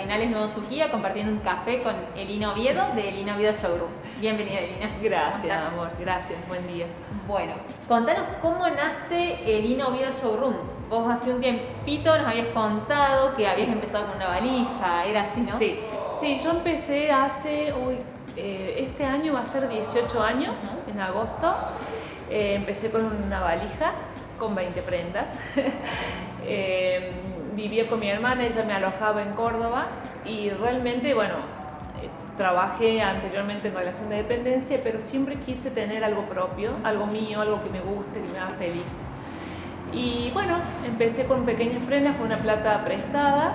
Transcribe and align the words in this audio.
Cardinales 0.00 0.30
Nuevo 0.30 0.48
Suquía 0.48 0.90
compartiendo 0.90 1.30
un 1.30 1.40
café 1.40 1.78
con 1.80 1.94
Elina 2.16 2.52
Oviedo 2.52 2.82
de 2.94 3.10
Elina 3.10 3.34
Oviedo 3.34 3.52
Showroom. 3.52 3.90
Bienvenida, 4.18 4.60
Elina. 4.60 4.90
Gracias, 5.02 5.62
amor. 5.62 5.90
Gracias. 5.98 6.38
Buen 6.48 6.66
día. 6.68 6.86
Bueno, 7.28 7.52
contanos 7.86 8.24
cómo 8.40 8.66
nace 8.66 9.34
Elina 9.44 9.88
Oviedo 9.88 10.10
Showroom. 10.10 10.54
Vos 10.88 11.06
hace 11.06 11.34
un 11.34 11.42
tiempito 11.42 12.16
nos 12.16 12.26
habías 12.28 12.46
contado 12.46 13.36
que 13.36 13.46
habías 13.46 13.68
empezado 13.68 14.06
con 14.06 14.16
una 14.16 14.28
valija, 14.28 15.04
¿era 15.04 15.20
así, 15.20 15.42
no? 15.42 15.58
Sí, 15.58 15.78
sí, 16.18 16.34
yo 16.42 16.52
empecé 16.52 17.12
hace, 17.12 17.74
uy, 17.74 17.98
eh, 18.36 18.76
este 18.78 19.04
año 19.04 19.34
va 19.34 19.40
a 19.40 19.46
ser 19.46 19.68
18 19.68 20.22
años, 20.22 20.62
en 20.86 20.98
agosto. 20.98 21.54
Eh, 22.30 22.54
empecé 22.54 22.90
con 22.90 23.04
una 23.04 23.40
valija 23.40 23.92
con 24.38 24.54
20 24.54 24.80
prendas. 24.80 25.38
Eh, 26.52 27.12
vivía 27.54 27.86
con 27.86 28.00
mi 28.00 28.08
hermana, 28.08 28.44
ella 28.44 28.64
me 28.66 28.72
alojaba 28.72 29.22
en 29.22 29.32
Córdoba 29.32 29.88
y 30.24 30.50
realmente, 30.50 31.14
bueno, 31.14 31.36
trabajé 32.36 33.02
anteriormente 33.02 33.68
en 33.68 33.74
relación 33.74 34.08
de 34.08 34.16
dependencia, 34.16 34.80
pero 34.82 34.98
siempre 34.98 35.36
quise 35.36 35.70
tener 35.70 36.02
algo 36.04 36.22
propio, 36.22 36.72
algo 36.84 37.06
mío, 37.06 37.40
algo 37.40 37.62
que 37.62 37.68
me 37.68 37.80
guste, 37.80 38.22
que 38.22 38.28
me 38.32 38.38
haga 38.38 38.54
feliz. 38.54 39.02
Y 39.92 40.30
bueno, 40.32 40.56
empecé 40.86 41.24
con 41.24 41.44
pequeñas 41.44 41.84
prendas, 41.84 42.16
con 42.16 42.26
una 42.26 42.38
plata 42.38 42.82
prestada. 42.82 43.52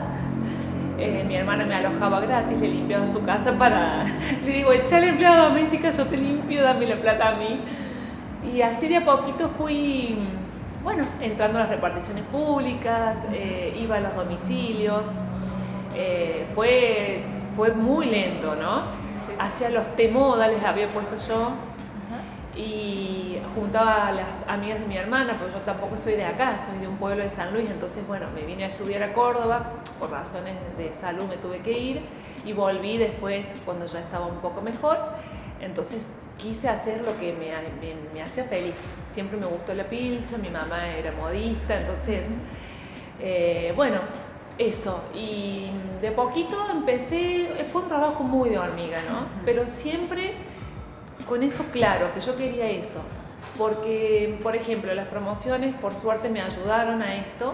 mi 0.98 1.36
hermana 1.36 1.66
me 1.66 1.76
alojaba 1.76 2.20
gratis, 2.20 2.60
le 2.60 2.68
limpiaba 2.68 3.08
su 3.08 3.24
casa 3.24 3.54
para... 3.54 4.04
Le 4.46 4.52
digo, 4.52 4.72
echale 4.72 5.10
empleada 5.10 5.48
doméstica, 5.48 5.90
yo 5.90 6.06
te 6.06 6.18
limpio, 6.18 6.62
dame 6.62 6.86
la 6.86 6.98
plata 6.98 7.30
a 7.30 7.36
mí. 7.36 7.62
Y 8.54 8.62
así 8.62 8.88
de 8.88 8.98
a 8.98 9.06
poquito 9.06 9.50
fui, 9.50 10.16
bueno, 10.86 11.04
entrando 11.20 11.58
a 11.58 11.62
las 11.62 11.70
reparticiones 11.70 12.24
públicas, 12.26 13.26
eh, 13.34 13.76
iba 13.76 13.98
a 13.98 14.02
los 14.02 14.16
domicilios. 14.16 15.10
Eh, 15.96 16.46
fue, 16.54 17.24
fue 17.56 17.72
muy 17.72 18.06
lento, 18.06 18.56
¿no? 18.56 18.84
Hacia 19.40 19.72
los 19.72 19.88
moda 20.12 20.48
les 20.48 20.64
había 20.64 20.88
puesto 20.88 21.18
yo 21.28 21.54
y 22.56 23.38
juntaba 23.56 24.08
a 24.08 24.12
las 24.12 24.48
amigas 24.48 24.80
de 24.80 24.86
mi 24.86 24.96
hermana, 24.96 25.34
porque 25.34 25.56
yo 25.56 25.60
tampoco 25.62 25.98
soy 25.98 26.14
de 26.14 26.26
acá, 26.26 26.58
soy 26.58 26.78
de 26.78 26.88
un 26.88 26.98
pueblo 26.98 27.24
de 27.24 27.30
San 27.30 27.52
Luis, 27.52 27.70
entonces 27.70 28.06
bueno, 28.08 28.28
me 28.34 28.44
vine 28.44 28.66
a 28.66 28.68
estudiar 28.68 29.02
a 29.04 29.12
Córdoba, 29.12 29.74
por 30.00 30.12
razones 30.12 30.56
de 30.78 30.94
salud 30.94 31.26
me 31.26 31.38
tuve 31.38 31.60
que 31.60 31.78
ir 31.78 32.02
y 32.46 32.54
volví 32.54 32.98
después 32.98 33.56
cuando 33.66 33.88
ya 33.88 34.00
estaba 34.00 34.28
un 34.28 34.38
poco 34.38 34.62
mejor 34.62 35.00
entonces 35.62 36.14
quise 36.38 36.70
hacer 36.70 37.04
lo 37.06 37.18
que 37.18 37.34
me, 37.34 37.52
me, 38.14 38.22
hacía 38.22 38.44
feliz. 38.44 38.82
Siempre 39.10 39.38
me 39.38 39.46
gustó 39.46 39.74
la 39.74 39.86
pilcha, 39.86 40.38
mi 40.38 40.50
mamá 40.50 40.90
era 40.90 41.12
modista, 41.12 41.80
entonces, 41.80 42.28
eh, 43.22 43.74
bueno, 43.76 44.00
eso. 44.58 45.04
Y 45.14 45.72
de 46.02 46.12
poquito 46.12 46.70
empecé, 46.70 47.66
fue 47.72 47.84
un 47.84 47.88
trabajo 47.88 48.24
muy 48.24 48.50
de 48.50 48.58
hormiga, 48.58 49.00
¿no? 49.10 49.28
Pero 49.46 49.66
siempre 49.66 50.34
con 51.28 51.44
eso 51.44 51.66
claro, 51.72 52.14
que 52.14 52.22
yo 52.22 52.36
quería 52.36 52.70
eso. 52.70 53.02
Porque, 53.58 54.38
por 54.44 54.56
ejemplo, 54.56 54.94
las 54.94 55.08
promociones, 55.08 55.74
por 55.76 55.94
suerte, 55.94 56.30
me 56.30 56.42
ayudaron 56.42 57.02
a 57.02 57.16
esto, 57.16 57.54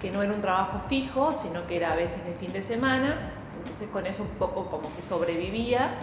que 0.00 0.10
no 0.10 0.22
era 0.22 0.32
un 0.32 0.40
trabajo 0.40 0.80
fijo, 0.88 1.32
sino 1.32 1.66
que 1.66 1.76
era 1.76 1.92
a 1.92 1.96
veces 1.96 2.24
de 2.24 2.32
fin 2.34 2.52
de 2.52 2.62
semana. 2.62 3.32
Entonces 3.58 3.88
con 3.88 4.06
eso 4.06 4.24
un 4.24 4.38
poco 4.38 4.66
como 4.66 4.94
que 4.94 5.02
sobrevivía 5.02 5.94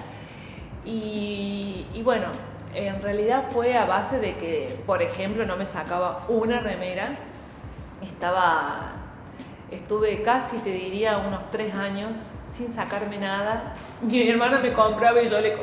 y, 0.86 2.02
bueno, 2.04 2.28
en 2.74 3.02
realidad 3.02 3.46
fue 3.52 3.76
a 3.76 3.86
base 3.86 4.20
de 4.20 4.36
que, 4.36 4.80
por 4.86 5.02
ejemplo, 5.02 5.46
no 5.46 5.58
me 5.58 5.66
sacaba 5.66 6.26
una 6.30 6.60
remera. 6.60 7.18
Estaba, 8.02 8.92
estuve 9.72 10.22
casi, 10.24 10.58
te 10.58 10.72
diría, 10.72 11.18
unos 11.18 11.50
tres 11.52 11.74
años 11.76 12.18
sin 12.46 12.72
sacarme 12.72 13.18
nada. 13.18 13.74
Mi 14.02 14.28
hermana 14.28 14.60
me 14.60 14.74
compraba 14.74 15.22
y 15.22 15.28
yo 15.28 15.40
le, 15.42 15.56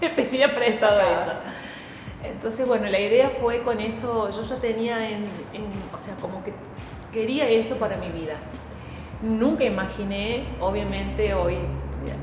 pedía 0.16 0.52
prestado 0.52 1.00
a 1.00 1.04
ella. 1.04 1.40
Entonces, 2.24 2.66
bueno, 2.66 2.86
la 2.86 2.98
idea 2.98 3.30
fue 3.40 3.62
con 3.62 3.80
eso, 3.80 4.30
yo 4.30 4.42
ya 4.42 4.56
tenía 4.56 5.10
en, 5.10 5.26
o 5.92 5.98
sea, 5.98 6.14
como 6.16 6.42
que 6.42 6.54
quería 7.12 7.48
eso 7.48 7.76
para 7.76 7.98
mi 7.98 8.08
vida. 8.08 8.36
Nunca 9.20 9.64
imaginé, 9.64 10.46
obviamente, 10.60 11.34
hoy 11.34 11.58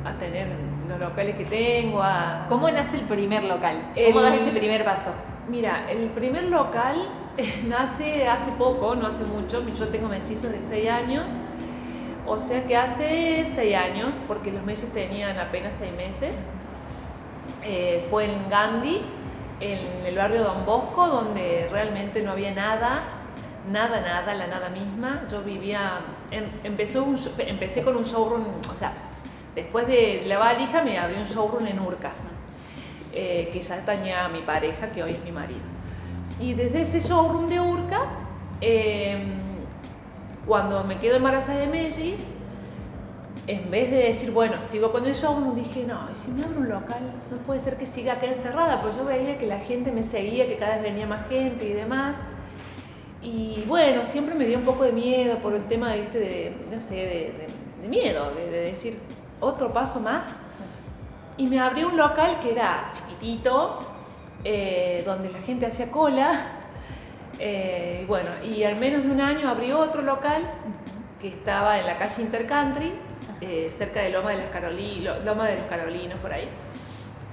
a 0.04 0.14
tener 0.14 0.48
los 0.88 1.00
locales 1.00 1.36
que 1.36 1.46
tengo. 1.46 2.02
A... 2.02 2.46
¿Cómo 2.50 2.70
nace 2.70 2.98
el 2.98 3.04
primer 3.04 3.44
local? 3.44 3.82
¿Cómo 3.94 4.22
das 4.22 4.36
ese 4.36 4.52
primer 4.52 4.84
paso? 4.84 5.12
Mira, 5.48 5.86
el 5.90 6.10
primer 6.10 6.44
local 6.44 7.10
nace 7.68 8.28
hace 8.28 8.52
poco, 8.52 8.96
no 8.96 9.08
hace 9.08 9.24
mucho. 9.24 9.64
Yo 9.74 9.88
tengo 9.90 10.08
mellizos 10.08 10.52
de 10.52 10.62
6 10.62 10.90
años. 10.90 11.32
O 12.26 12.40
sea 12.40 12.64
que 12.66 12.78
hace 12.78 13.46
6 13.46 13.76
años, 13.76 14.22
porque 14.28 14.52
los 14.52 14.64
mellizos 14.64 14.90
tenían 14.90 15.40
apenas 15.40 15.76
6 15.80 15.94
meses. 15.94 16.48
Eh, 17.64 18.06
fue 18.10 18.26
en 18.26 18.50
Gandhi, 18.50 19.02
en 19.60 20.06
el 20.06 20.16
barrio 20.16 20.44
Don 20.44 20.66
Bosco, 20.66 21.08
donde 21.08 21.68
realmente 21.72 22.22
no 22.22 22.32
había 22.32 22.54
nada, 22.54 23.02
nada, 23.68 24.02
nada, 24.02 24.34
la 24.34 24.48
nada 24.48 24.70
misma. 24.70 25.24
Yo 25.30 25.42
vivía, 25.42 26.00
empezó 26.64 27.06
empecé 27.40 27.84
con 27.84 27.98
un 27.98 28.04
showroom, 28.04 28.46
o 28.72 28.76
sea, 28.76 28.94
Después 29.56 29.88
de 29.88 30.24
la 30.28 30.38
valija 30.38 30.84
me 30.84 30.98
abrí 30.98 31.18
un 31.18 31.26
showroom 31.26 31.68
en 31.68 31.80
Urca, 31.80 32.14
eh, 33.14 33.50
que 33.52 33.60
ya 33.60 33.84
tenía 33.84 34.26
a 34.26 34.30
mi 34.30 34.42
pareja, 34.42 34.90
que 34.92 35.04
hoy 35.04 35.12
es 35.12 35.24
mi 35.24 35.32
marido. 35.32 35.60
Y 36.40 36.54
desde 36.54 36.82
ese 36.82 37.02
showroom 37.02 37.50
de 37.50 37.60
Urca, 37.60 38.02
em, 38.62 39.42
cuando 40.48 40.84
me 40.86 41.00
quedo 41.00 41.18
embarazada 41.18 41.60
de 41.60 41.68
Mellis, 41.68 42.34
en 43.48 43.70
vez 43.70 43.92
de 43.92 43.98
decir, 43.98 44.32
bueno, 44.32 44.56
sigo 44.64 44.92
con 44.92 45.06
el 45.06 45.14
showroom, 45.14 45.56
dije, 45.56 45.84
no, 45.86 46.08
y 46.12 46.16
si 46.16 46.32
me 46.32 46.44
abro 46.44 46.60
un 46.60 46.70
local, 46.70 47.02
no 47.30 47.38
puede 47.38 47.60
ser 47.60 47.78
que 47.78 47.86
siga 47.86 48.14
acá 48.14 48.28
encerrada, 48.28 48.82
pues 48.82 48.96
yo 48.96 49.04
veía 49.04 49.38
que 49.38 49.48
la 49.48 49.60
gente 49.60 49.92
me 49.92 50.04
seguía, 50.04 50.48
que 50.48 50.58
cada 50.58 50.76
vez 50.76 50.84
venía 50.84 51.08
más 51.08 51.28
gente 51.28 51.66
y 51.66 51.74
demás. 51.74 52.18
Y 53.22 53.64
bueno, 53.68 54.04
siempre 54.06 54.36
me 54.36 54.46
dio 54.46 54.58
un 54.58 54.64
poco 54.64 54.84
de 54.84 54.92
miedo 54.94 55.38
por 55.40 55.54
el 55.54 55.64
tema, 55.66 55.94
de 55.94 56.56
no 56.72 56.80
sé, 56.80 56.96
de, 57.82 57.88
miedo, 57.88 58.32
de 58.34 58.50
decir, 58.50 58.98
otro 59.42 59.74
paso 59.74 60.00
más 60.00 60.32
y 61.38 61.48
me 61.48 61.60
abrí 61.60 61.84
un 61.84 61.98
local 61.98 62.40
que 62.40 62.52
era 62.52 62.92
chiquitito, 62.94 63.80
eh, 64.44 65.02
donde 65.06 65.32
la 65.32 65.40
gente 65.40 65.66
hacía 65.66 65.92
cola. 65.92 66.32
Eh, 67.44 68.06
bueno, 68.08 68.30
y 68.44 68.64
al 68.66 68.76
menos 68.76 69.04
de 69.04 69.10
un 69.10 69.20
año 69.20 69.50
abrí 69.50 69.72
otro 69.72 70.04
local 70.04 70.44
que 71.20 71.30
estaba 71.30 71.80
en 71.80 71.88
la 71.88 71.98
calle 71.98 72.22
Intercountry, 72.22 72.94
eh, 73.40 73.68
cerca 73.72 74.02
de 74.02 74.12
Loma 74.12 74.30
de, 74.32 74.38
las 74.38 75.26
Loma 75.26 75.48
de 75.48 75.56
los 75.56 75.64
Carolinos, 75.64 76.20
por 76.20 76.32
ahí. 76.32 76.48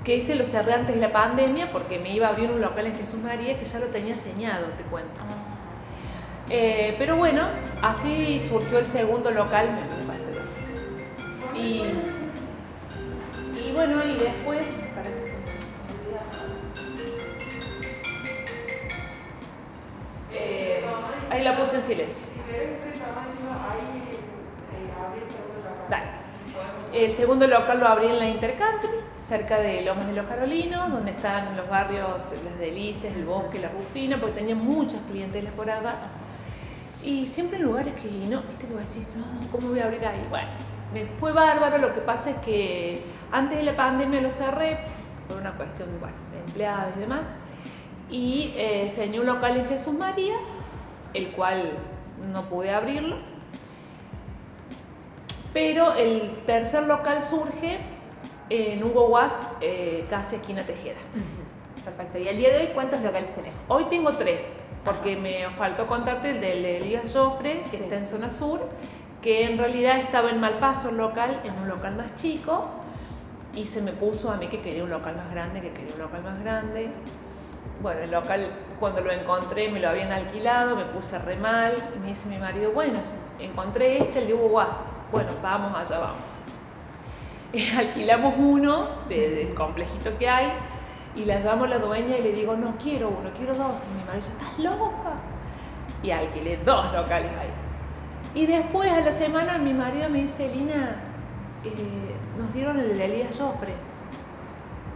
Que 0.05 0.17
ese 0.17 0.35
lo 0.35 0.47
cerré 0.47 0.73
antes 0.73 0.95
de 0.95 1.01
la 1.03 1.13
pandemia 1.13 1.71
porque 1.73 1.99
me 1.99 2.11
iba 2.15 2.29
a 2.29 2.31
abrir 2.31 2.51
un 2.51 2.63
local 2.63 2.87
en 2.87 2.97
Jesús 2.97 3.21
María 3.21 3.59
que 3.59 3.67
ya 3.67 3.81
lo 3.81 3.87
tenía 3.89 4.17
señado, 4.17 4.69
te 4.79 4.85
cuento. 4.85 5.21
pero 6.49 7.17
bueno, 7.17 7.47
así 7.83 8.41
surgió 8.41 8.79
el 8.79 8.87
segundo 8.87 9.31
local, 9.31 9.69
y, 11.59 11.83
y 13.59 13.73
bueno, 13.73 14.05
y 14.05 14.17
después, 14.17 14.67
eh, 20.33 20.85
ahí 21.31 21.43
la 21.43 21.57
puse 21.57 21.77
en 21.77 21.83
silencio. 21.83 22.27
Dale. 25.91 26.07
El 26.93 27.13
segundo 27.13 27.47
local 27.47 27.81
lo 27.81 27.87
abrí 27.87 28.07
en 28.07 28.19
la 28.19 28.29
Intercountry, 28.29 28.89
cerca 29.17 29.59
de 29.59 29.83
Lomas 29.83 30.07
de 30.07 30.15
los 30.15 30.27
Carolinos, 30.27 30.91
donde 30.91 31.11
están 31.11 31.57
los 31.57 31.69
barrios 31.69 32.25
Las 32.45 32.59
Delicias, 32.59 33.15
el 33.15 33.25
Bosque, 33.25 33.59
la 33.59 33.69
Rufina, 33.69 34.19
porque 34.19 34.37
tenía 34.37 34.55
muchas 34.55 35.01
clientelas 35.11 35.53
por 35.53 35.71
allá. 35.71 35.95
Y 37.03 37.27
siempre 37.27 37.59
en 37.59 37.65
lugares 37.65 37.95
que 37.95 38.09
no, 38.27 38.43
viste 38.43 38.67
que 38.67 38.73
vos 38.73 38.83
decís, 38.83 39.07
no, 39.15 39.25
¿cómo 39.53 39.69
voy 39.69 39.81
a 39.81 39.85
abrir 39.85 40.05
ahí? 40.05 40.27
Bueno, 40.31 40.49
me 40.93 41.05
fue 41.19 41.33
bárbaro, 41.33 41.79
lo 41.79 41.95
que 41.95 42.01
pasa 42.01 42.31
es 42.31 42.37
que 42.37 43.03
antes 43.31 43.59
de 43.59 43.65
la 43.65 43.77
pandemia 43.77 44.21
lo 44.21 44.31
cerré 44.31 44.79
por 45.27 45.39
una 45.39 45.53
cuestión 45.53 45.89
de 45.91 46.39
empleados 46.47 46.95
y 46.97 47.01
demás, 47.01 47.27
y 48.11 48.53
eh, 48.57 48.91
un 49.19 49.27
local 49.27 49.57
en 49.57 49.69
Jesús 49.69 49.95
María, 49.95 50.35
el 51.15 51.31
cual 51.33 51.73
no 52.33 52.43
pude 52.45 52.73
abrirlo, 52.73 53.17
pero 55.53 55.95
el 55.95 56.31
tercer 56.47 56.85
local 56.85 57.23
surge 57.23 57.79
en 58.51 58.83
Hugo 58.83 59.09
Guas, 59.09 59.33
eh, 59.61 60.07
casi 60.09 60.37
esquina 60.37 60.63
Tejeda. 60.63 60.97
Perfecto. 61.85 62.19
¿Y 62.19 62.29
al 62.29 62.37
día 62.37 62.51
de 62.51 62.67
hoy 62.67 62.71
cuántos 62.75 63.01
locales 63.01 63.35
tenés? 63.35 63.55
Hoy 63.67 63.87
tengo 63.87 64.13
tres, 64.13 64.67
porque 64.85 65.17
me 65.17 65.49
faltó 65.57 65.87
contarte 65.87 66.31
el 66.31 66.41
del 66.41 66.63
de 66.63 66.77
Elías 66.79 67.15
Joffre, 67.15 67.63
que 67.71 67.79
está 67.79 67.97
en 67.97 68.07
zona 68.07 68.29
sur, 68.29 68.61
que 69.23 69.45
en 69.45 69.59
realidad 69.59 69.99
estaba 69.99 70.31
en 70.31 70.41
Malpaso 70.41 70.91
el 70.91 70.97
local, 70.97 71.41
en 71.45 71.55
un 71.59 71.69
local 71.69 71.97
más 71.97 72.15
chico, 72.15 72.69
y 73.55 73.65
se 73.67 73.83
me 73.83 73.93
puso 73.93 74.31
a 74.31 74.37
mí 74.37 74.49
que 74.49 74.61
quería 74.61 74.85
un 74.85 74.91
local 74.91 75.17
más 75.17 75.31
grande, 75.31 75.61
que 75.61 75.73
quería 75.73 75.95
un 75.95 76.01
local 76.01 76.23
más 76.23 76.41
grande. 76.41 76.91
Bueno, 77.83 78.01
el 78.01 78.11
local 78.11 78.51
cuando 78.79 79.01
lo 79.01 79.11
encontré 79.11 79.71
me 79.71 79.81
lo 79.81 79.89
habían 79.89 80.13
alquilado, 80.13 80.77
me 80.77 80.85
puse 80.85 81.19
re 81.19 81.37
mal, 81.37 81.75
y 81.95 81.99
me 81.99 82.09
dice 82.09 82.29
mi 82.29 82.39
marido, 82.39 82.73
bueno, 82.73 83.01
encontré 83.39 83.99
este, 83.99 84.21
el 84.21 84.29
de 84.29 84.35
Hugo 84.35 84.63
Bueno, 85.11 85.31
vamos 85.43 85.75
allá, 85.75 85.99
vamos. 85.99 86.49
alquilamos 87.79 88.35
uno 88.37 88.85
del 89.09 89.55
complejito 89.55 90.17
que 90.19 90.29
hay 90.29 90.53
y 91.17 91.25
la 91.25 91.41
llamo 91.41 91.65
a 91.65 91.69
la 91.69 91.79
dueña 91.79 92.17
y 92.19 92.23
le 92.23 92.33
digo, 92.33 92.57
no 92.57 92.77
quiero 92.77 93.09
uno, 93.09 93.31
quiero 93.37 93.55
dos. 93.55 93.83
Y 93.91 93.99
mi 93.99 94.05
marido 94.05 94.27
estás 94.29 94.59
loca. 94.59 95.15
Y 96.03 96.11
alquilé 96.11 96.59
dos 96.59 96.93
locales 96.93 97.31
ahí. 97.39 97.51
Y 98.35 98.47
después 98.47 98.91
a 98.93 99.01
la 99.01 99.13
semana 99.13 99.59
mi 99.59 99.73
marido 99.73 100.09
me 100.09 100.21
dice, 100.21 100.49
Lina, 100.55 100.97
eh, 101.65 102.15
nos 102.37 102.53
dieron 102.53 102.79
el 102.79 102.97
de 102.97 103.05
Elías 103.05 103.39
Joffre. 103.39 103.75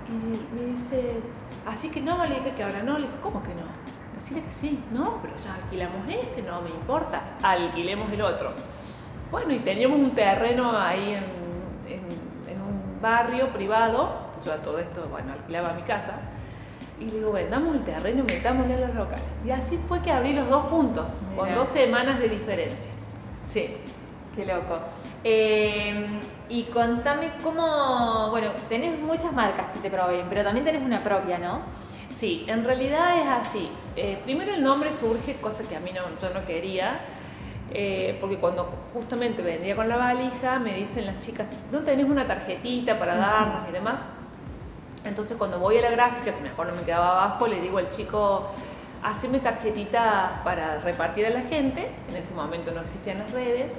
Y 0.09 0.55
me 0.55 0.71
dice, 0.71 1.21
así 1.67 1.91
que 1.91 2.01
no, 2.01 2.25
le 2.27 2.37
dije 2.37 2.53
que 2.53 2.63
ahora 2.63 2.83
no, 2.83 2.99
le 2.99 3.07
dije, 3.07 3.19
¿cómo 3.23 3.43
que 3.43 3.55
no? 3.55 3.63
Decirle 4.15 4.43
que 4.43 4.53
sí, 4.53 4.85
no, 4.93 5.19
pero 5.23 5.35
ya 5.37 5.55
alquilamos 5.55 6.01
este, 6.09 6.43
no 6.43 6.61
me 6.61 6.71
importa, 6.71 7.23
alquilemos 7.43 8.13
el 8.13 8.23
otro. 8.23 8.53
Bueno, 9.31 9.53
y 9.53 9.61
teníamos 9.61 9.99
un 9.99 10.11
terreno 10.15 10.79
ahí 10.79 11.15
en, 11.15 11.25
en, 11.91 12.61
un 12.61 13.01
barrio 13.01 13.49
privado, 13.53 14.15
yo 14.45 14.53
a 14.53 14.57
todo 14.57 14.79
esto, 14.79 15.07
bueno, 15.11 15.33
alquilaba 15.33 15.73
mi 15.73 15.83
casa, 15.83 16.21
y 17.01 17.07
le 17.07 17.19
digo, 17.19 17.33
vendamos 17.33 17.75
el 17.75 17.83
terreno 17.85 18.21
y 18.21 18.35
metámosle 18.35 18.75
a 18.75 18.81
los 18.87 18.95
locales. 18.95 19.25
Y 19.45 19.51
así 19.51 19.79
fue 19.89 20.01
que 20.03 20.13
abrí 20.13 20.35
los 20.35 20.49
dos 20.49 20.67
juntos, 20.67 21.23
con 21.35 21.53
dos 21.55 21.69
semanas 21.69 22.19
de 22.19 22.29
diferencia. 22.29 22.93
Sí. 23.45 23.77
Qué 24.35 24.47
loco. 24.47 24.79
Eh, 25.25 26.07
y 26.49 26.65
contame 26.65 27.33
cómo, 27.43 28.31
bueno, 28.31 28.53
tenés 28.69 28.99
muchas 28.99 29.33
marcas 29.33 29.67
que 29.75 29.81
te 29.81 29.91
proveen, 29.91 30.27
pero 30.29 30.43
también 30.43 30.65
tenés 30.65 30.83
una 30.83 31.05
propia, 31.05 31.39
¿no? 31.39 31.61
Sí, 32.11 32.45
en 32.49 32.65
realidad 32.65 33.19
es 33.21 33.27
así. 33.27 33.71
Eh, 33.95 34.19
primero 34.25 34.55
el 34.55 34.63
nombre 34.63 34.93
surge, 34.93 35.35
cosa 35.37 35.65
que 35.65 35.77
a 35.77 35.81
mí 35.81 35.93
no, 35.93 36.03
yo 36.21 36.33
no 36.33 36.47
quería, 36.47 37.01
eh, 37.75 38.17
porque 38.21 38.39
cuando 38.39 38.71
justamente 38.95 39.43
vendía 39.43 39.77
con 39.77 39.89
la 39.89 39.97
valija, 39.97 40.59
me 40.59 40.75
dicen 40.75 41.05
las 41.05 41.19
chicas, 41.19 41.47
¿no 41.71 41.81
tenés 41.81 42.07
una 42.07 42.27
tarjetita 42.27 42.99
para 42.99 43.17
darnos 43.17 43.69
y 43.69 43.73
demás? 43.73 44.01
Entonces 45.05 45.37
cuando 45.37 45.59
voy 45.59 45.77
a 45.77 45.83
la 45.83 45.91
gráfica, 45.91 46.35
que 46.35 46.41
mejor 46.41 46.69
no 46.69 46.75
me 46.75 46.83
quedaba 46.83 47.25
abajo, 47.25 47.47
le 47.47 47.61
digo 47.61 47.79
al 47.79 47.91
chico, 47.91 48.51
haceme 49.03 49.41
tarjetita 49.41 50.41
para 50.45 50.79
repartir 50.79 51.27
a 51.27 51.31
la 51.31 51.43
gente, 51.43 51.89
en 52.09 52.17
ese 52.17 52.35
momento 52.35 52.71
no 52.73 52.81
existían 52.81 53.19
las 53.19 53.33
redes, 53.33 53.73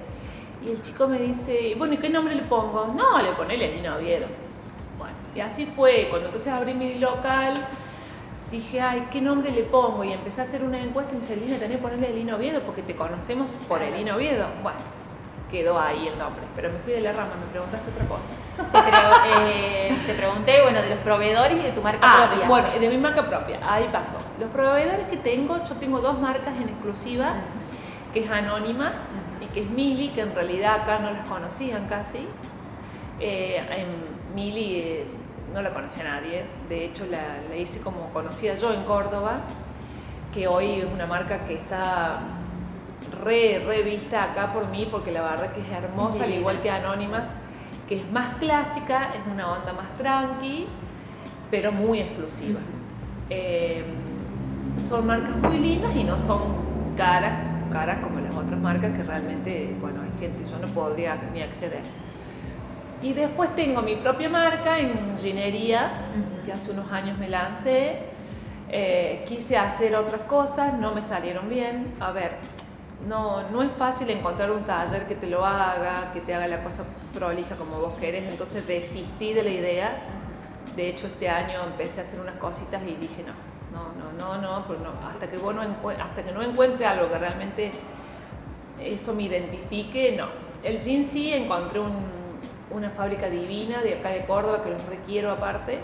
y 0.61 0.69
el 0.69 0.81
chico 0.81 1.07
me 1.07 1.19
dice, 1.19 1.75
bueno, 1.77 1.93
¿y 1.93 1.97
qué 1.97 2.09
nombre 2.09 2.35
le 2.35 2.43
pongo? 2.43 2.93
No, 2.95 3.21
le 3.21 3.31
pone 3.33 3.57
Lenina 3.57 3.97
Oviedo. 3.97 4.27
Bueno, 4.97 5.15
y 5.35 5.41
así 5.41 5.65
fue, 5.65 6.07
cuando 6.09 6.27
entonces 6.27 6.51
abrí 6.51 6.73
mi 6.73 6.95
local, 6.95 7.53
dije, 8.49 8.79
ay, 8.79 9.07
¿qué 9.11 9.19
nombre 9.19 9.51
le 9.51 9.63
pongo? 9.63 10.03
Y 10.03 10.13
empecé 10.13 10.41
a 10.41 10.43
hacer 10.45 10.63
una 10.63 10.81
encuesta 10.81 11.13
y 11.13 11.15
me 11.15 11.21
dice, 11.21 11.35
Lina, 11.35 11.57
tenés 11.57 11.77
que 11.77 11.83
ponerle 11.83 12.09
Elina 12.09 12.35
Oviedo 12.35 12.61
porque 12.61 12.81
te 12.81 12.95
conocemos 12.95 13.47
por 13.67 13.81
Elina 13.81 14.15
Oviedo. 14.15 14.47
Bueno, 14.61 14.79
quedó 15.51 15.79
ahí 15.79 16.07
el 16.07 16.17
nombre, 16.17 16.43
pero 16.55 16.71
me 16.71 16.79
fui 16.79 16.93
de 16.93 17.01
la 17.01 17.11
rama, 17.11 17.31
me 17.39 17.51
preguntaste 17.51 17.89
otra 17.91 18.05
cosa. 18.05 18.42
Te, 18.55 19.89
eh, 19.89 19.97
te 20.05 20.13
pregunté, 20.13 20.61
bueno, 20.61 20.81
de 20.81 20.89
los 20.89 20.99
proveedores 20.99 21.59
y 21.59 21.63
de 21.63 21.71
tu 21.71 21.81
marca 21.81 21.99
ah, 22.01 22.27
propia. 22.27 22.47
Bueno, 22.47 22.69
de 22.79 22.89
mi 22.89 22.97
marca 22.97 23.27
propia, 23.27 23.59
ahí 23.63 23.89
pasó. 23.91 24.17
Los 24.39 24.49
proveedores 24.51 25.07
que 25.07 25.17
tengo, 25.17 25.63
yo 25.63 25.75
tengo 25.75 25.99
dos 25.99 26.19
marcas 26.19 26.59
en 26.59 26.69
exclusiva, 26.69 27.35
que 28.13 28.19
es 28.21 28.29
Anónimas 28.29 29.09
y 29.41 29.47
que 29.47 29.61
es 29.61 29.69
Mili, 29.69 30.09
que 30.09 30.21
en 30.21 30.35
realidad 30.35 30.81
acá 30.81 30.99
no 30.99 31.11
las 31.11 31.27
conocían 31.27 31.87
casi. 31.87 32.27
Eh, 33.19 33.61
en 33.69 34.35
Mili 34.35 34.79
eh, 34.79 35.07
no 35.53 35.61
la 35.61 35.71
conocía 35.71 36.03
nadie, 36.03 36.45
de 36.67 36.85
hecho 36.85 37.05
la, 37.09 37.21
la 37.49 37.55
hice 37.55 37.79
como 37.79 38.09
conocía 38.11 38.55
yo 38.55 38.73
en 38.73 38.83
Córdoba, 38.83 39.41
que 40.33 40.47
hoy 40.47 40.79
es 40.79 40.85
una 40.85 41.05
marca 41.05 41.45
que 41.45 41.53
está 41.53 42.19
re, 43.23 43.63
revista 43.65 44.23
acá 44.23 44.51
por 44.51 44.67
mí, 44.67 44.87
porque 44.89 45.11
la 45.11 45.21
verdad 45.21 45.53
que 45.53 45.61
es 45.61 45.71
hermosa, 45.71 46.23
al 46.23 46.33
igual 46.33 46.59
que 46.61 46.69
Anónimas, 46.69 47.39
es 47.93 48.11
más 48.11 48.35
clásica, 48.35 49.11
es 49.13 49.25
una 49.31 49.51
onda 49.51 49.73
más 49.73 49.95
tranqui, 49.97 50.67
pero 51.51 51.71
muy 51.71 51.99
exclusiva. 51.99 52.59
Em, 53.29 53.85
son 54.79 55.05
marcas 55.05 55.35
muy 55.37 55.59
lindas 55.59 55.95
y 55.95 56.03
no 56.03 56.17
son 56.17 56.41
caras, 56.97 57.33
caras 57.71 57.99
como 58.03 58.19
las 58.19 58.35
otras 58.35 58.59
marcas 58.59 58.95
que 58.95 59.03
realmente, 59.03 59.75
bueno, 59.79 60.01
hay 60.01 60.19
gente, 60.19 60.43
yo 60.49 60.59
no 60.59 60.67
podría 60.73 61.17
ni 61.33 61.41
acceder. 61.41 61.81
Y 63.01 63.13
después 63.13 63.53
tengo 63.55 63.81
mi 63.81 63.97
propia 63.97 64.29
marca 64.29 64.79
en 64.79 65.17
ginería, 65.17 65.91
que 66.45 66.53
hace 66.53 66.71
unos 66.71 66.91
años 66.91 67.17
me 67.17 67.29
lancé. 67.29 67.97
Eh, 68.69 69.25
quise 69.27 69.57
hacer 69.57 69.95
otras 69.95 70.21
cosas, 70.21 70.73
no 70.79 70.95
me 70.95 71.01
salieron 71.01 71.49
bien. 71.49 71.93
A 71.99 72.11
ver, 72.11 72.37
no, 73.07 73.49
no 73.49 73.61
es 73.61 73.71
fácil 73.71 74.09
encontrar 74.09 74.51
un 74.51 74.63
taller 74.63 75.07
que 75.07 75.15
te 75.15 75.27
lo 75.27 75.45
haga, 75.45 76.11
que 76.13 76.21
te 76.21 76.33
haga 76.33 76.47
la 76.47 76.63
cosa 76.63 76.83
prolija 77.13 77.55
como 77.55 77.79
vos 77.79 77.97
querés, 77.99 78.23
entonces 78.23 78.65
desistí 78.65 79.33
de 79.33 79.43
la 79.43 79.49
idea. 79.49 80.01
De 80.75 80.89
hecho, 80.89 81.07
este 81.07 81.29
año 81.29 81.61
empecé 81.65 82.01
a 82.01 82.03
hacer 82.03 82.19
unas 82.19 82.35
cositas 82.35 82.81
y 82.83 82.95
dije, 82.95 83.23
no, 83.23 83.33
no, 83.73 84.11
no, 84.13 84.37
no, 84.37 84.41
no, 84.41 84.65
pues 84.65 84.79
no. 84.79 84.91
Hasta, 85.07 85.29
que 85.29 85.37
no 85.37 85.79
hasta 85.89 86.23
que 86.23 86.33
no 86.33 86.41
encuentre 86.41 86.85
algo 86.85 87.09
que 87.09 87.17
realmente 87.17 87.71
eso 88.79 89.13
me 89.13 89.23
identifique, 89.23 90.15
no. 90.17 90.27
El 90.63 90.79
jean 90.79 91.03
sí, 91.03 91.33
encontré 91.33 91.81
una 92.71 92.89
fábrica 92.91 93.29
divina 93.29 93.81
de 93.81 93.95
acá 93.95 94.09
de 94.09 94.25
Córdoba 94.25 94.63
que 94.63 94.69
los 94.69 94.83
requiero 94.85 95.31
aparte 95.31 95.79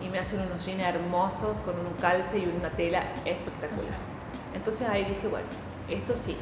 y 0.00 0.08
me 0.08 0.18
hacen 0.18 0.40
unos 0.40 0.64
jeans 0.64 0.82
hermosos 0.82 1.60
con 1.60 1.78
un 1.78 1.92
calce 2.00 2.38
y 2.38 2.46
una 2.46 2.70
tela 2.70 3.02
espectacular. 3.24 3.98
Entonces 4.54 4.88
ahí 4.88 5.04
dije, 5.04 5.28
bueno, 5.28 5.48
esto 5.88 6.14
sí, 6.14 6.36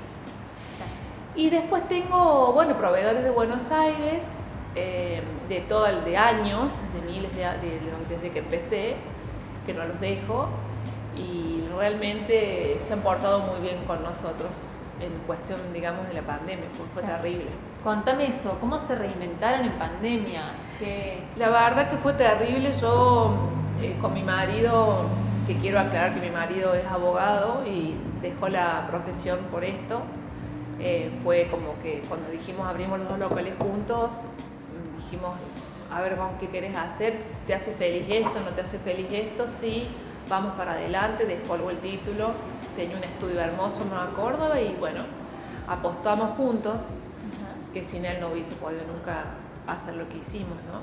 y 1.35 1.51
después 1.51 1.87
tengo, 1.89 2.53
bueno, 2.53 2.77
proveedores 2.77 3.23
de 3.23 3.31
Buenos 3.31 3.71
Aires, 3.71 4.27
eh, 4.75 5.23
de 5.49 5.61
todo 5.63 5.87
el 5.87 6.05
de 6.05 6.17
años, 6.17 6.85
de 6.93 7.01
miles 7.11 7.35
de, 7.35 7.47
desde 8.09 8.31
que 8.31 8.39
empecé, 8.41 8.97
que 9.67 9.75
no 9.75 9.85
los 9.85 10.01
dejo, 10.01 10.49
y 11.17 11.65
realmente 11.77 12.79
se 12.81 12.93
han 12.93 13.01
portado 13.01 13.41
muy 13.41 13.61
bien 13.61 13.85
con 13.87 14.03
nosotros 14.03 14.51
en 15.01 15.13
cuestión, 15.27 15.61
digamos, 15.73 16.07
de 16.09 16.15
la 16.15 16.23
pandemia, 16.23 16.67
porque 16.77 16.93
fue 16.93 17.03
terrible. 17.03 17.47
Contame 17.85 18.27
eso, 18.27 18.59
¿cómo 18.61 18.81
se 18.81 18.95
reinventaron 18.95 19.65
en 19.65 19.73
pandemia? 19.73 20.53
La 21.37 21.51
verdad 21.51 21.89
que 21.91 21.97
fue 21.97 22.15
terrible, 22.15 22.73
yo 22.81 23.49
eh, 23.81 23.97
con 24.01 24.13
mi 24.13 24.23
marido, 24.23 25.07
que 25.47 25.57
quiero 25.57 25.79
aclarar 25.81 26.15
que 26.15 26.21
mi 26.21 26.31
marido 26.31 26.75
es 26.75 26.85
abogado 26.87 27.63
y 27.65 27.95
dejó 28.21 28.49
la 28.49 28.87
profesión 28.91 29.39
por 29.51 29.65
esto, 29.65 30.03
eh, 30.81 31.11
fue 31.23 31.49
como 31.51 31.79
que 31.83 32.03
cuando 32.09 32.31
dijimos 32.31 32.67
abrimos 32.67 32.99
los 33.01 33.09
dos 33.09 33.19
locales 33.19 33.55
juntos, 33.59 34.23
dijimos, 34.97 35.35
a 35.93 36.01
ver, 36.01 36.17
¿qué 36.39 36.49
querés 36.49 36.77
hacer? 36.77 37.19
¿Te 37.47 37.55
hace 37.55 37.73
feliz 37.73 38.05
esto? 38.09 38.41
¿No 38.41 38.51
te 38.51 38.61
hace 38.61 38.79
feliz 38.79 39.07
esto? 39.11 39.49
Sí, 39.49 39.89
vamos 40.29 40.55
para 40.57 40.73
adelante, 40.73 41.25
despolvo 41.25 41.71
el 41.71 41.79
título, 41.79 42.33
tenía 42.77 42.97
un 42.97 43.05
estudio 43.05 43.41
hermoso 43.41 43.83
en 43.83 43.89
Nueva 43.89 44.11
Córdoba 44.11 44.61
y 44.61 44.75
bueno, 44.75 45.03
apostamos 45.67 46.37
juntos, 46.37 46.91
que 47.73 47.85
sin 47.85 48.05
él 48.05 48.21
no 48.21 48.29
hubiese 48.29 48.55
podido 48.55 48.83
nunca 48.87 49.25
hacer 49.69 49.95
lo 49.95 50.09
que 50.09 50.19
hicimos, 50.19 50.57
¿no? 50.73 50.81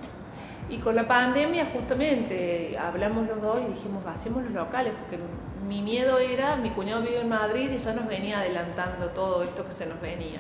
Y 0.68 0.80
con 0.80 0.96
la 0.96 1.08
pandemia 1.08 1.68
justamente 1.74 2.78
hablamos 2.78 3.28
los 3.28 3.42
dos 3.42 3.62
y 3.62 3.74
dijimos, 3.74 4.06
hacemos 4.08 4.44
los 4.44 4.52
locales, 4.52 4.94
porque 5.00 5.20
mi 5.68 5.82
miedo 5.82 6.18
era, 6.18 6.56
mi 6.56 6.72
cuñado 6.72 7.02
vive 7.02 7.22
en 7.22 7.30
Madrid 7.30 7.70
y 7.72 7.78
ya 7.78 7.94
nos 7.94 8.08
venía 8.08 8.40
adelantando 8.40 9.10
todo 9.10 9.44
esto 9.44 9.66
que 9.66 9.72
se 9.72 9.86
nos 9.86 10.02
venía. 10.02 10.40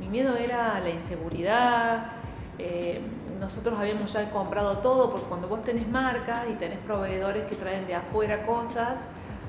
Mi 0.00 0.08
miedo 0.08 0.36
era 0.36 0.78
la 0.80 0.90
inseguridad, 0.90 2.12
eh, 2.58 3.00
nosotros 3.40 3.78
habíamos 3.78 4.12
ya 4.12 4.28
comprado 4.30 4.78
todo, 4.78 5.10
porque 5.10 5.26
cuando 5.26 5.48
vos 5.48 5.64
tenés 5.64 5.88
marcas 5.88 6.44
y 6.50 6.54
tenés 6.54 6.78
proveedores 6.78 7.44
que 7.44 7.54
traen 7.54 7.86
de 7.86 7.94
afuera 7.94 8.44
cosas, 8.44 9.00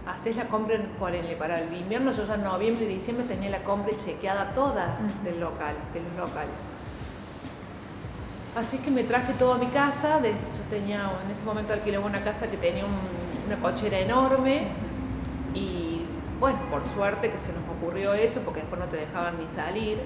haces 0.08 0.36
la 0.38 0.46
compra 0.46 0.76
en, 0.76 0.88
para 1.38 1.60
el 1.62 1.74
invierno, 1.74 2.12
yo 2.12 2.26
ya 2.26 2.36
en 2.36 2.44
noviembre 2.44 2.86
y 2.86 2.88
diciembre 2.88 3.26
tenía 3.26 3.50
la 3.50 3.64
compra 3.64 3.96
chequeada 3.98 4.52
toda 4.54 4.98
del 5.24 5.40
local, 5.40 5.76
de 5.94 6.02
los 6.02 6.30
locales. 6.30 6.60
Así 8.56 8.78
que 8.78 8.92
me 8.92 9.04
traje 9.04 9.34
todo 9.34 9.54
a 9.54 9.58
mi 9.58 9.68
casa. 9.68 10.20
yo 10.22 10.64
tenía, 10.70 11.12
en 11.24 11.32
ese 11.32 11.44
momento 11.44 11.74
alquilaba 11.74 12.06
una 12.06 12.24
casa 12.24 12.50
que 12.50 12.58
tenía 12.58 12.86
una 12.86 13.58
cochera 13.58 14.00
enorme. 14.00 14.68
Y 15.56 16.02
bueno, 16.40 16.60
por 16.70 16.86
suerte 16.86 17.32
que 17.32 17.38
se 17.38 17.52
nos 17.54 17.64
ocurrió 17.78 18.14
eso, 18.14 18.42
porque 18.42 18.62
después 18.62 18.80
no 18.80 18.88
te 18.88 18.98
dejaban 18.98 19.40
ni 19.40 19.48
salir. 19.48 19.98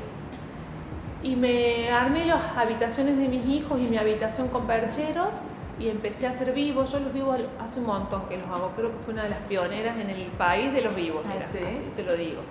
Y 1.24 1.36
me 1.36 1.90
armé 1.90 2.26
las 2.26 2.42
habitaciones 2.56 3.18
de 3.18 3.28
mis 3.28 3.46
hijos 3.48 3.80
y 3.80 3.88
mi 3.88 3.98
habitación 3.98 4.48
con 4.48 4.66
percheros 4.66 5.36
y 5.80 5.90
empecé 5.90 6.28
a 6.28 6.30
hacer 6.30 6.54
vivos. 6.54 6.92
Yo 6.92 7.00
los 7.00 7.14
vivos 7.14 7.42
hace 7.60 7.80
un 7.80 7.88
montón 7.88 8.28
que 8.30 8.38
los 8.38 8.48
hago. 8.48 8.72
Creo 8.76 8.92
que 8.92 8.98
fue 8.98 9.14
una 9.14 9.24
de 9.24 9.30
las 9.30 9.40
pioneras 9.40 9.98
en 9.98 10.10
el 10.10 10.24
país 10.38 10.72
de 10.74 10.82
los 10.82 10.96
vivos. 10.96 11.26
Ah, 11.26 11.34
mira, 11.34 11.70
así 11.70 11.92
te 11.96 12.04
lo 12.04 12.16
digo. 12.16 12.42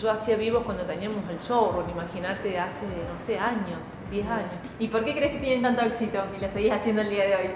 Yo 0.00 0.10
hacía 0.10 0.36
vivos 0.36 0.64
cuando 0.64 0.82
teníamos 0.84 1.18
el 1.30 1.38
showroom, 1.38 1.88
imagínate, 1.90 2.58
hace, 2.58 2.86
no 2.86 3.18
sé, 3.18 3.38
años, 3.38 3.80
10 4.10 4.26
años. 4.26 4.50
¿Y 4.78 4.88
por 4.88 5.04
qué 5.04 5.14
crees 5.14 5.32
que 5.32 5.38
tienen 5.38 5.62
tanto 5.62 5.82
éxito 5.82 6.24
y 6.36 6.40
lo 6.40 6.50
seguís 6.50 6.72
haciendo 6.72 7.02
el 7.02 7.10
día 7.10 7.24
de 7.24 7.36
hoy? 7.36 7.50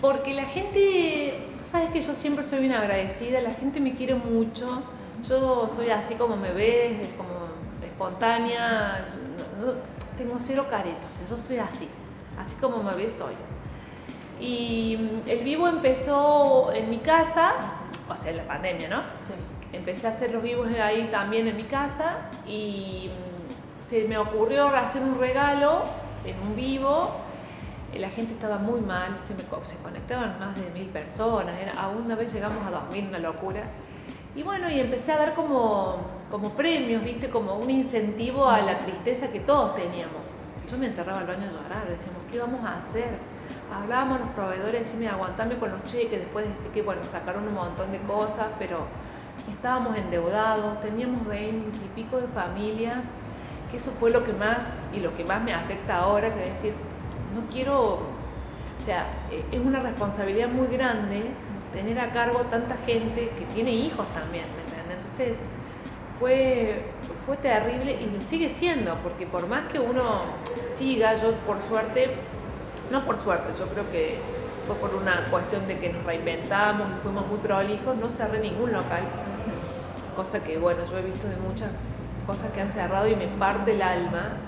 Porque 0.00 0.34
la 0.34 0.44
gente, 0.44 1.46
sabes 1.62 1.90
que 1.90 2.00
yo 2.00 2.14
siempre 2.14 2.44
soy 2.44 2.60
bien 2.60 2.72
agradecida, 2.72 3.40
la 3.40 3.52
gente 3.52 3.80
me 3.80 3.94
quiere 3.94 4.14
mucho, 4.14 4.82
yo 5.26 5.68
soy 5.68 5.90
así 5.90 6.14
como 6.14 6.36
me 6.36 6.52
ves, 6.52 7.08
como 7.16 7.30
espontánea, 7.82 9.04
tengo 10.16 10.36
cero 10.38 10.66
caretas, 10.70 11.28
yo 11.28 11.36
soy 11.36 11.58
así. 11.58 11.88
así 12.38 12.56
como 12.56 12.82
me 12.82 12.94
ves 12.94 13.20
hoy. 13.20 13.34
Y 14.40 15.20
el 15.26 15.44
vivo 15.44 15.68
empezó 15.68 16.72
en 16.72 16.90
mi 16.90 16.98
casa, 16.98 17.52
o 18.08 18.16
sea, 18.16 18.30
en 18.30 18.38
la 18.38 18.46
pandemia, 18.46 18.88
¿no? 18.88 19.02
Empecé 19.74 20.06
a 20.06 20.10
hacer 20.10 20.30
los 20.32 20.42
vivos 20.42 20.68
ahí 20.80 21.08
también 21.10 21.48
en 21.48 21.56
mi 21.56 21.64
casa 21.64 22.30
y 22.46 23.10
mm, 23.10 23.80
se 23.82 24.04
me 24.04 24.16
ocurrió 24.16 24.68
hacer 24.68 25.02
un 25.02 25.18
regalo 25.18 25.82
en 26.24 26.38
un 26.40 26.54
vivo. 26.54 27.10
La 27.98 28.08
gente 28.08 28.34
estaba 28.34 28.58
muy 28.58 28.80
mal, 28.80 29.16
se, 29.24 29.34
me, 29.34 29.42
conectaban 29.44 30.38
más 30.38 30.54
de 30.56 30.70
mil 30.70 30.88
personas, 30.88 31.54
a 31.76 31.88
una 31.88 32.14
vez 32.14 32.32
llegamos 32.32 32.64
a 32.66 32.70
dos 32.70 32.82
mil, 32.92 33.06
una 33.08 33.18
locura. 33.18 33.62
Y 34.36 34.42
bueno, 34.42 34.68
y 34.70 34.80
empecé 34.80 35.12
a 35.12 35.16
dar 35.16 35.34
como, 35.34 35.96
como 36.30 36.50
premios, 36.50 37.04
¿viste? 37.04 37.30
Como 37.30 37.56
un 37.56 37.70
incentivo 37.70 38.48
a 38.48 38.60
la 38.62 38.78
tristeza 38.78 39.30
que 39.30 39.40
todos 39.40 39.74
teníamos. 39.74 40.30
Yo 40.68 40.78
me 40.78 40.86
encerraba 40.86 41.20
al 41.20 41.26
baño 41.26 41.48
a 41.48 41.62
llorar, 41.62 41.88
decíamos, 41.88 42.24
¿qué 42.30 42.38
vamos 42.38 42.64
a 42.64 42.78
hacer? 42.78 43.16
Hablábamos 43.72 44.20
los 44.20 44.28
proveedores, 44.30 44.80
decíamos, 44.80 45.14
aguantame 45.14 45.56
con 45.56 45.70
los 45.70 45.84
cheques, 45.84 46.20
después 46.20 46.46
de 46.46 46.52
decir 46.52 46.70
que, 46.72 46.82
bueno, 46.82 47.04
sacaron 47.04 47.46
un 47.46 47.54
montón 47.54 47.92
de 47.92 48.00
cosas, 48.00 48.46
pero 48.58 48.88
estábamos 49.48 49.96
endeudados, 49.96 50.80
teníamos 50.80 51.26
veinte 51.26 51.78
y 51.84 51.88
pico 51.88 52.20
de 52.20 52.28
familias, 52.28 53.16
que 53.70 53.76
eso 53.76 53.92
fue 53.92 54.10
lo 54.10 54.24
que 54.24 54.32
más, 54.32 54.76
y 54.92 55.00
lo 55.00 55.14
que 55.16 55.24
más 55.24 55.42
me 55.42 55.52
afecta 55.52 55.98
ahora, 55.98 56.32
que 56.32 56.42
es 56.44 56.50
decir, 56.50 56.74
no 57.34 57.42
quiero, 57.50 57.94
o 57.94 58.84
sea, 58.84 59.06
e, 59.30 59.44
es 59.50 59.60
una 59.60 59.80
responsabilidad 59.80 60.48
muy 60.48 60.68
grande 60.68 61.22
tener 61.72 61.98
a 61.98 62.12
cargo 62.12 62.40
tanta 62.42 62.76
gente 62.76 63.30
que 63.38 63.44
tiene 63.46 63.72
hijos 63.72 64.06
también, 64.14 64.46
¿me 64.56 64.62
entiendes? 64.62 64.98
Entonces 64.98 65.38
fue, 66.18 66.84
fue 67.26 67.36
terrible 67.36 67.92
y 68.00 68.10
lo 68.10 68.22
sigue 68.22 68.48
siendo, 68.48 68.94
porque 68.98 69.26
por 69.26 69.48
más 69.48 69.64
que 69.64 69.80
uno 69.80 70.22
siga, 70.72 71.14
yo 71.14 71.32
por 71.46 71.60
suerte, 71.60 72.10
no 72.92 73.04
por 73.04 73.16
suerte, 73.16 73.52
yo 73.58 73.66
creo 73.66 73.90
que 73.90 74.18
fue 74.66 74.76
por 74.76 74.94
una 74.94 75.26
cuestión 75.30 75.66
de 75.66 75.78
que 75.78 75.92
nos 75.92 76.04
reinventamos 76.04 76.88
y 76.96 77.00
fuimos 77.02 77.26
muy 77.26 77.38
prolijos, 77.38 77.96
no 77.96 78.08
cerré 78.08 78.40
ningún 78.40 78.72
local, 78.72 79.04
cosa 80.16 80.42
que 80.42 80.58
bueno, 80.58 80.84
yo 80.86 80.98
he 80.98 81.02
visto 81.02 81.28
de 81.28 81.36
muchas 81.36 81.70
cosas 82.26 82.50
que 82.52 82.60
han 82.60 82.70
cerrado 82.70 83.06
y 83.08 83.16
me 83.16 83.26
parte 83.26 83.72
el 83.72 83.82
alma. 83.82 84.38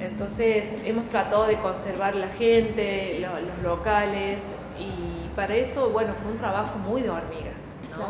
Entonces 0.00 0.76
hemos 0.84 1.06
tratado 1.06 1.46
de 1.46 1.58
conservar 1.58 2.14
la 2.14 2.28
gente, 2.28 3.18
los 3.20 3.62
locales 3.62 4.44
y 4.78 5.28
para 5.34 5.54
eso, 5.54 5.90
bueno, 5.90 6.12
fue 6.14 6.32
un 6.32 6.36
trabajo 6.36 6.78
muy 6.78 7.02
de 7.02 7.10
hormiga, 7.10 7.52
¿no? 7.96 8.08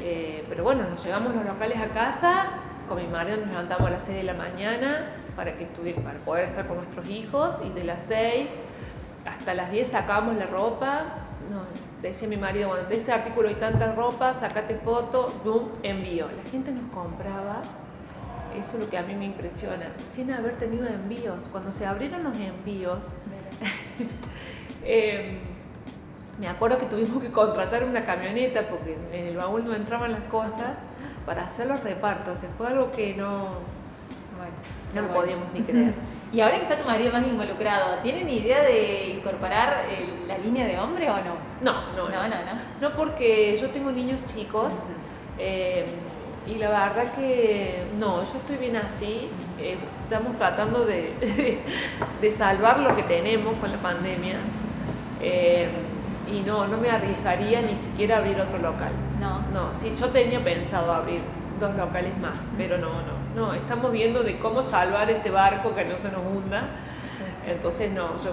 Eh, 0.00 0.44
pero 0.48 0.62
bueno, 0.62 0.84
nos 0.88 1.04
llevamos 1.04 1.34
los 1.34 1.44
locales 1.44 1.80
a 1.80 1.88
casa, 1.88 2.46
con 2.88 2.98
mi 2.98 3.08
marido 3.08 3.38
nos 3.38 3.48
levantamos 3.48 3.86
a 3.88 3.90
las 3.90 4.04
6 4.04 4.18
de 4.18 4.22
la 4.24 4.34
mañana 4.34 5.08
para, 5.34 5.56
que 5.56 5.66
para 5.66 6.18
poder 6.18 6.44
estar 6.44 6.66
con 6.66 6.76
nuestros 6.76 7.08
hijos 7.08 7.58
y 7.64 7.70
de 7.70 7.84
las 7.84 8.02
6 8.02 8.60
hasta 9.26 9.54
las 9.54 9.70
10 9.70 9.88
sacamos 9.88 10.36
la 10.36 10.46
ropa. 10.46 11.04
Decía 12.02 12.28
mi 12.28 12.36
marido, 12.36 12.68
bueno, 12.68 12.84
de 12.88 12.96
este 12.96 13.12
artículo 13.12 13.48
hay 13.48 13.54
tanta 13.54 13.94
ropa, 13.94 14.34
sacate 14.34 14.76
foto, 14.76 15.32
boom, 15.44 15.70
envío. 15.82 16.26
La 16.26 16.50
gente 16.50 16.70
nos 16.70 16.84
compraba, 16.92 17.62
eso 18.58 18.76
es 18.76 18.84
lo 18.84 18.90
que 18.90 18.98
a 18.98 19.02
mí 19.02 19.14
me 19.14 19.24
impresiona, 19.24 19.86
sin 20.02 20.30
haber 20.32 20.58
tenido 20.58 20.86
envíos. 20.86 21.48
Cuando 21.50 21.72
se 21.72 21.86
abrieron 21.86 22.22
los 22.22 22.38
envíos, 22.38 23.06
eh, 24.84 25.38
me 26.38 26.48
acuerdo 26.48 26.78
que 26.78 26.86
tuvimos 26.86 27.22
que 27.22 27.30
contratar 27.30 27.84
una 27.84 28.04
camioneta 28.04 28.68
porque 28.68 28.98
en 29.12 29.26
el 29.28 29.36
baúl 29.36 29.64
no 29.64 29.74
entraban 29.74 30.12
las 30.12 30.24
cosas 30.24 30.78
para 31.24 31.44
hacer 31.44 31.68
los 31.68 31.82
repartos. 31.82 32.42
O 32.42 32.46
fue 32.58 32.66
algo 32.66 32.92
que 32.92 33.14
no, 33.14 33.48
no 34.94 35.02
lo 35.02 35.08
podíamos 35.08 35.52
ni 35.54 35.62
creer. 35.62 35.94
Y 36.34 36.40
ahora 36.40 36.56
que 36.56 36.62
está 36.64 36.76
tu 36.76 36.88
marido 36.88 37.12
más 37.12 37.24
involucrado, 37.24 37.98
¿tienen 38.02 38.28
idea 38.28 38.60
de 38.62 39.10
incorporar 39.10 39.86
la 40.26 40.36
línea 40.38 40.66
de 40.66 40.76
hombre 40.80 41.08
o 41.08 41.14
no? 41.18 41.36
No, 41.60 41.92
no, 41.94 42.08
no. 42.08 42.28
No, 42.28 42.34
no, 42.80 42.90
porque 42.94 43.56
yo 43.56 43.70
tengo 43.70 43.92
niños 43.92 44.24
chicos 44.24 44.72
eh, 45.38 45.86
y 46.44 46.56
la 46.56 46.70
verdad 46.70 47.12
que 47.14 47.84
no, 48.00 48.24
yo 48.24 48.36
estoy 48.38 48.56
bien 48.56 48.74
así. 48.74 49.28
Eh, 49.60 49.76
estamos 50.02 50.34
tratando 50.34 50.84
de, 50.84 51.14
de, 52.20 52.32
salvar 52.32 52.80
lo 52.80 52.96
que 52.96 53.04
tenemos 53.04 53.56
con 53.58 53.70
la 53.70 53.78
pandemia. 53.78 54.34
Eh, 55.22 55.68
y 56.26 56.40
no, 56.40 56.66
no 56.66 56.78
me 56.78 56.90
arriesgaría 56.90 57.62
ni 57.62 57.76
siquiera 57.76 58.16
a 58.16 58.18
abrir 58.18 58.40
otro 58.40 58.58
local. 58.58 58.90
No. 59.20 59.38
No, 59.52 59.72
sí, 59.72 59.92
yo 59.98 60.08
tenía 60.08 60.42
pensado 60.42 60.92
abrir 60.92 61.20
dos 61.60 61.76
locales 61.76 62.18
más, 62.18 62.38
pero 62.56 62.76
no, 62.76 62.88
no, 62.88 63.23
no, 63.34 63.52
estamos 63.52 63.92
viendo 63.92 64.22
de 64.22 64.38
cómo 64.38 64.62
salvar 64.62 65.10
este 65.10 65.30
barco 65.30 65.74
que 65.74 65.84
no 65.84 65.96
se 65.96 66.10
nos 66.10 66.22
hunda. 66.22 66.68
Entonces 67.46 67.90
no, 67.90 68.16
yo 68.22 68.30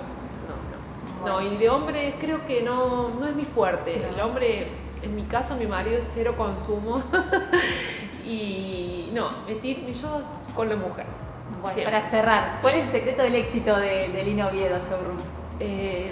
no, 0.48 1.25
no. 1.25 1.39
No, 1.39 1.41
y 1.41 1.58
de 1.58 1.70
hombre 1.70 2.15
creo 2.20 2.46
que 2.46 2.62
no, 2.62 3.10
no 3.10 3.27
es 3.27 3.36
mi 3.36 3.46
fuerte. 3.46 4.08
El 4.08 4.20
hombre, 4.20 4.67
en 5.01 5.15
mi 5.15 5.24
caso, 5.24 5.55
mi 5.55 5.65
marido 5.65 6.00
es 6.00 6.10
cero 6.13 6.36
consumo. 6.38 7.01
y 8.25 9.10
no, 9.13 9.29
metí 9.48 9.91
yo 9.93 10.22
con 10.55 10.70
la 10.70 10.75
mujer. 10.75 11.05
Bueno, 11.62 11.84
para 11.84 12.10
cerrar, 12.10 12.60
¿cuál 12.62 12.75
es 12.75 12.86
el 12.86 12.91
secreto 12.91 13.22
del 13.24 13.36
éxito 13.36 13.77
de, 13.77 14.08
de 14.08 14.24
Lina 14.24 14.48
Oviedo 14.48 14.79
Showroom? 14.79 15.17
Eh, 15.60 16.12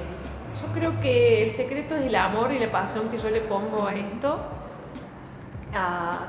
yo 0.59 0.67
creo 0.73 0.99
que 0.99 1.43
el 1.43 1.51
secreto 1.51 1.95
es 1.95 2.05
el 2.05 2.15
amor 2.15 2.51
y 2.51 2.59
la 2.59 2.71
pasión 2.71 3.09
que 3.09 3.17
yo 3.17 3.29
le 3.29 3.41
pongo 3.41 3.87
a 3.87 3.93
esto, 3.93 4.39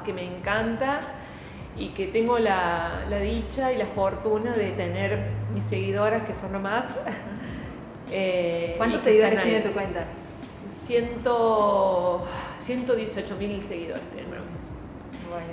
que 0.05 0.13
me 0.13 0.25
encanta 0.25 1.01
y 1.77 1.89
que 1.89 2.07
tengo 2.07 2.39
la, 2.39 3.03
dicha 3.23 3.73
y 3.73 3.79
la 3.79 3.87
fortuna 3.87 4.53
de 4.53 4.71
tener 4.73 5.31
mis 5.53 5.65
seguidoras 5.65 6.23
que 6.23 6.35
son 6.35 6.53
nomás. 6.53 6.87
Eh, 8.13 8.75
¿Cuántos 8.77 9.03
seguidores 9.03 9.41
tiene 9.41 9.61
tu 9.61 9.71
cuenta? 9.71 10.05
118 10.69 13.37
mil 13.37 13.63
seguidores 13.63 14.03
tenemos. 14.11 14.41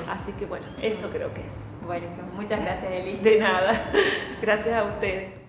Así 0.09 0.31
que 0.33 0.47
bueno, 0.47 0.65
eso 0.81 1.09
creo 1.11 1.31
que 1.33 1.41
es. 1.41 1.65
Buenísimo. 1.85 2.23
Muchas 2.33 2.63
gracias, 2.63 2.91
Eli. 2.91 3.17
De 3.17 3.39
nada. 3.39 3.91
Gracias 4.41 4.75
a 4.75 4.85
ustedes. 4.85 5.46